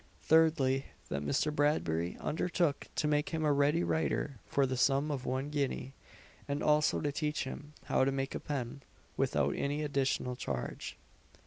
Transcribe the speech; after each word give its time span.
Thirdly, 0.23 0.87
that 1.09 1.21
Mr. 1.21 1.55
Bradbury 1.55 2.17
undertook 2.19 2.87
to 2.95 3.07
make 3.07 3.29
him 3.29 3.45
a 3.45 3.53
ready 3.53 3.83
writer 3.83 4.39
for 4.47 4.65
the 4.65 4.75
sum 4.75 5.11
of 5.11 5.27
one 5.27 5.51
guinea; 5.51 5.93
and 6.47 6.63
also 6.63 6.99
to 7.01 7.11
teach 7.11 7.43
him 7.43 7.73
how 7.83 8.03
to 8.03 8.11
make 8.11 8.33
a 8.33 8.39
pen, 8.39 8.81
without 9.15 9.55
any 9.55 9.83
additional 9.83 10.35
charge. 10.35 10.97